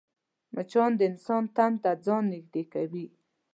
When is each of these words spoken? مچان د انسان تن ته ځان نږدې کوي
مچان 0.55 0.91
د 0.99 1.01
انسان 1.09 1.43
تن 1.55 1.73
ته 1.83 1.91
ځان 2.05 2.23
نږدې 2.33 2.63
کوي 2.73 3.05